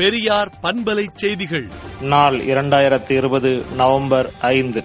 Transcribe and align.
பெரியார் 0.00 0.52
பண்பலை 0.62 1.06
செய்திகள். 1.14 1.68
நாள் 2.00 2.34
இரண்டாயிரத்தி 2.34 3.10
இருபது 3.10 3.62
நவம்பர் 3.76 4.30
ஐந்து. 4.40 4.82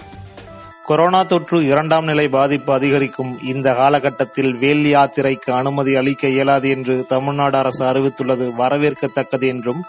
கொரோனா 0.84 1.22
தொற்று 1.22 1.64
இரண்டாம் 1.64 2.04
நிலை 2.04 2.28
பாதிப்பு 2.28 2.72
அதிகரிக்கும் 2.72 3.44
இந்த 3.44 3.74
காலகட்டத்தில் 3.74 4.54
வேல் 4.54 4.94
யாத்திரைக்கு 4.94 5.50
அனுமதி 5.50 5.96
அளிக்க 5.96 6.28
இயலாது 6.28 6.68
என்று 6.68 7.04
தமிழ்நாடு 7.08 7.56
அரசு 7.56 7.84
அறிவித்துள்ளது. 7.84 8.52
வரவேற்கத்தக்கது 8.58 9.46
என்றும் 9.46 9.84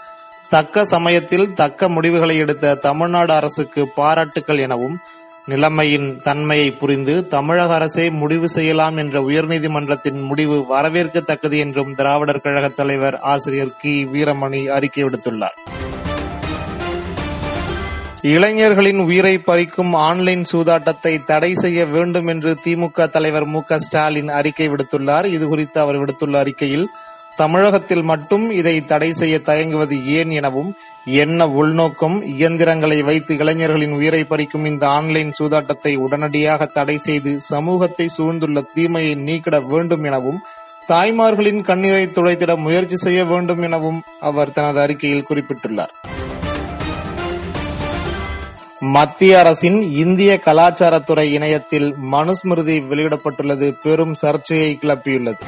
தக்க 0.50 0.86
சமயத்தில் 0.86 1.54
தக்க 1.54 1.90
முடிவுகளை 1.90 2.38
எடுத்த 2.38 2.76
தமிழ்நாடு 2.76 3.34
அரசுக்கு 3.34 3.88
பாராட்டுக்கள் 3.88 4.58
எனவும் 4.58 5.00
நிலைமையின் 5.48 6.22
தன்மையை 6.24 6.72
புரிந்து 6.72 7.28
தமிழக 7.28 7.74
அரசே 7.74 8.10
முடிவு 8.10 8.50
செய்யலாம் 8.50 8.98
என்ற 8.98 9.20
உயர்நீதிமன்றத்தின் 9.22 10.22
முடிவு 10.22 10.66
வரவேற்கத்தக்கது 10.70 11.58
என்றும் 11.58 11.96
திராவிடர் 11.96 12.42
கழக 12.42 12.68
தலைவர் 12.68 13.20
ஆசிரியர் 13.20 13.76
கி. 13.78 14.06
வீரமணி 14.14 14.66
அறிக்கை 14.66 15.04
விடுத்துள்ளார். 15.04 15.58
இளைஞர்களின் 18.22 19.00
உயிரை 19.00 19.38
பறிக்கும் 19.38 19.94
ஆன்லைன் 19.94 20.44
சூதாட்டத்தை 20.52 21.24
தடை 21.24 21.54
செய்ய 21.54 21.86
வேண்டும் 21.86 22.28
என்று 22.28 22.58
திமுக 22.66 23.10
தலைவர் 23.10 23.46
மு 23.46 23.64
க 23.64 23.80
ஸ்டாலின் 23.80 24.30
அறிக்கை 24.30 24.70
விடுத்துள்ளார். 24.70 25.26
இதுகுறித்து 25.38 25.78
அவர் 25.78 26.00
விடுத்துள்ள 26.00 26.36
அறிக்கையில் 26.38 26.90
தமிழகத்தில் 27.38 28.04
மட்டும் 28.04 28.46
இதை 28.52 28.86
தடை 28.86 29.10
செய்ய 29.14 29.40
தயங்குவது 29.40 29.96
ஏன் 30.06 30.32
எனவும் 30.32 30.70
என்ன 31.06 31.48
உள்நோக்கம் 31.50 32.16
இயந்திரங்களை 32.26 33.04
வைத்து 33.04 33.34
இளைஞர்களின் 33.38 33.92
உயிரை 33.92 34.22
பறிக்கும் 34.24 34.66
இந்த 34.66 34.88
ஆன்லைன் 34.88 35.32
சூதாட்டத்தை 35.40 35.96
உடனடியாக 35.96 36.66
தடை 36.66 36.98
செய்து 36.98 37.42
சமூகத்தை 37.42 38.08
சூழ்ந்துள்ள 38.08 38.64
தீமையை 38.74 39.16
நீக்கிட 39.16 39.60
வேண்டும் 39.60 40.04
எனவும் 40.04 40.40
தாய்மார்களின் 40.90 41.62
கண்ணீரை 41.62 42.06
துடைத்திட 42.06 42.58
முயற்சி 42.58 42.96
செய்ய 42.96 43.26
வேண்டும் 43.26 43.62
எனவும் 43.62 44.02
அவர் 44.20 44.52
தனது 44.52 44.80
அறிக்கையில் 44.80 45.28
குறிப்பிட்டுள்ளார். 45.30 45.94
மத்திய 48.80 49.40
அரசின் 49.40 49.80
இந்திய 50.04 50.42
கலாச்சாரத்துறை 50.46 51.28
இணையத்தில் 51.38 51.96
மனுஸ்மிருதி 52.12 52.78
வெளியிடப்பட்டுள்ளது. 52.92 53.70
பெரும் 53.84 54.14
சர்ச்சையை 54.14 54.78
கிளப்பியுள்ளது. 54.82 55.44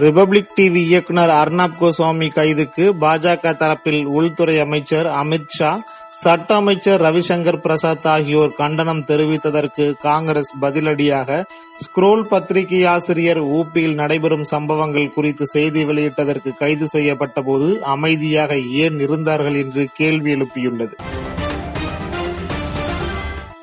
ரிபப்ளிக் 0.00 0.52
டிவி 0.56 0.82
இயக்குனர் 0.82 1.32
அர்னாப் 1.34 1.74
கோஸ்வாமி 1.80 2.28
கைதுக்கு 2.28 2.84
பாஜக 3.00 3.52
தரப்பில் 3.54 4.02
உள்துறை 4.10 4.54
அமைச்சர் 4.58 5.08
அமித் 5.12 5.54
ஷா 5.56 5.70
சட்ட 6.12 6.54
அமைச்சர் 6.54 7.02
ரவிசங்கர் 7.02 7.60
பிரசாத் 7.60 8.06
ஆகியோர் 8.06 8.52
கண்டனம் 8.52 9.02
தெரிவித்ததற்கு 9.02 9.86
காங்கிரஸ் 10.02 10.52
பதிலடியாக 10.62 11.40
ஸ்க்ரோல் 11.78 12.24
பத்திரிகை 12.26 12.82
ஆசிரியர் 12.86 13.42
ஊப்பியில் 13.58 13.94
நடைபெறும் 13.94 14.44
சம்பவங்கள் 14.44 15.14
குறித்து 15.14 15.46
செய்தி 15.46 15.84
வெளியிட்டதற்கு 15.84 16.52
கைது 16.54 16.88
செய்யப்பட்ட 16.88 17.40
போது 17.42 17.70
அமைதியாக 17.86 18.58
ஏன் 18.78 18.98
இருந்தார்கள் 18.98 19.54
என்று 19.54 19.84
கேள்வி 19.92 20.32
எழுப்பியுள்ளது. 20.34 20.96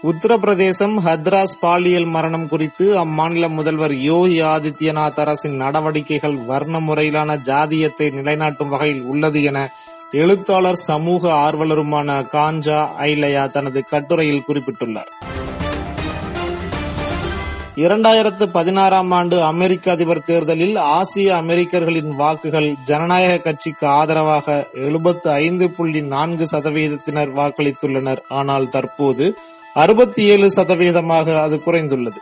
உத்தரப்பிரதேசம் 0.10 0.94
ஹத்ராஸ் 1.06 1.56
பாலியல் 1.60 2.06
மரணம் 2.06 2.48
குறித்து 2.48 2.86
அம்மாநில 3.06 3.50
முதல்வர் 3.50 3.94
யோகி 3.94 4.42
ஆதித்யநாத் 4.42 5.20
அரசின் 5.20 5.56
நடவடிக்கைகள் 5.56 6.36
வர்ண 6.36 6.80
முறையிலான 6.80 7.38
ஜாதியத்தை 7.38 8.08
நிலைநாட்டும் 8.18 8.68
வகையில் 8.68 9.02
உள்ளது 9.02 9.44
என 9.44 9.74
எழுத்தாளர் 10.12 10.76
சமூக 10.76 11.32
ஆர்வலருமான 11.34 12.20
காஞ்சா 12.34 12.80
ஐலயா 12.98 13.48
தனது 13.48 13.84
கட்டுரையில் 13.84 14.44
குறிப்பிட்டுள்ளார். 14.48 15.12
இரண்டாயிரத்து 17.76 18.46
பதினாறாம் 18.52 19.12
ஆண்டு 19.12 19.44
அமெரிக்க 19.44 19.92
அதிபர் 19.92 20.24
தேர்தலில் 20.24 20.76
ஆசிய 20.76 21.36
அமெரிக்கர்களின் 21.36 22.16
வாக்குகள் 22.16 22.76
ஜனநாயக 22.86 23.38
கட்சிக்கு 23.38 23.88
ஆதரவாக 23.88 24.68
எழுபத்து 24.74 25.32
ஐந்து 25.32 25.72
புள்ளி 25.72 26.02
நான்கு 26.02 26.48
சதவீதத்தினர் 26.52 27.34
வாக்களித்துள்ளனர். 27.36 28.24
ஆனால் 28.28 28.70
தற்போது 28.70 29.38
அறுபத்தி 29.82 30.24
ஏழு 30.24 30.48
சதவீதமாக 30.56 31.42
அது 31.42 31.56
குறைந்துள்ளது. 31.66 32.20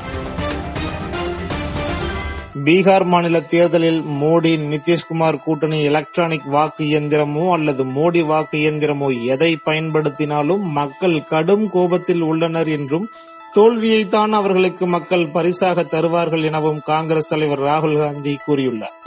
பீகார் 2.65 3.05
மாநில 3.05 3.41
தேர்தலில் 3.41 4.01
மோடி 4.21 4.51
நிதிஷ்குமார் 4.71 5.37
கூட்டணி 5.43 5.83
எலக்ட்ரானிக் 5.83 6.45
வாக்கு 6.45 6.83
இயந்திரமோ 6.85 7.45
அல்லது 7.51 7.83
மோடி 7.85 8.23
வாக்கு 8.25 8.57
இயந்திரமோ 8.57 9.07
எதை 9.25 9.51
பயன்படுத்தினாலும் 9.65 10.63
மக்கள் 10.79 11.17
கடும் 11.23 11.69
கோபத்தில் 11.69 12.21
உள்ளனர் 12.21 12.67
என்றும் 12.67 13.07
தோல்வியைத்தான் 13.55 14.31
அவர்களுக்கு 14.31 14.87
மக்கள் 14.87 15.27
பரிசாக 15.27 15.83
தருவார்கள் 15.83 16.43
எனவும் 16.43 16.81
காங்கிரஸ் 16.85 17.29
தலைவர் 17.29 17.61
ராகுல் 17.61 17.97
காந்தி 17.97 18.37
கூறியுள்ளார். 18.47 18.97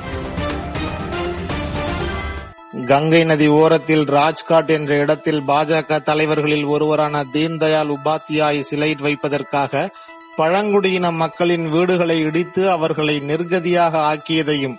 கங்கை 2.89 3.25
நதி 3.25 3.47
ஓரத்தில் 3.47 4.05
ராஜ்காட் 4.05 4.71
என்ற 4.71 4.95
இடத்தில் 4.95 5.41
பாஜக 5.43 6.03
தலைவர்களில் 6.03 6.65
ஒருவரான 6.65 7.23
தீன்தயாள் 7.33 7.91
உபாத்யாய் 7.97 8.61
சிலை 8.61 8.97
வைப்பதற்காக 9.01 9.91
பழங்குடியின 10.37 11.11
மக்களின் 11.11 11.69
வீடுகளை 11.69 12.19
இடித்து 12.21 12.71
அவர்களை 12.71 13.17
நிர்கதியாக 13.21 13.95
ஆக்கியதையும் 14.13 14.77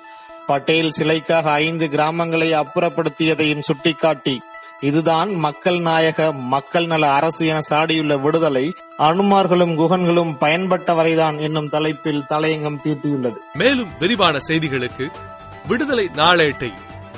பட்டேல் 0.47 0.91
சிலைக்காக 0.97 1.51
ஐந்து 1.51 1.87
கிராமங்களை 1.87 2.49
அப்புறப்படுத்தியதையும் 2.61 3.59
சுட்டிக்காட்டி 3.59 4.41
இதுதான் 4.79 5.31
மக்கள் 5.35 5.79
நாயக 5.79 6.31
மக்கள் 6.31 6.85
நல 6.85 7.11
அரசு 7.11 7.45
என 7.45 7.59
சாடியுள்ள 7.69 8.21
விடுதலை. 8.21 8.73
அனுமார்களும் 8.97 9.73
குகன்களும் 9.75 10.33
பயன்பட்ட 10.41 10.95
வரைதான் 10.95 11.39
என்னும் 11.39 11.69
தலைப்பில் 11.69 12.25
தலையங்கம் 12.29 12.79
தீட்டியுள்ளது. 12.83 13.39
மேலும் 13.53 13.89
விரிவான 13.99 14.37
செய்திகளுக்கு 14.47 15.07
விடுதலை 15.67 16.09
நாளேட்டை 16.15 16.71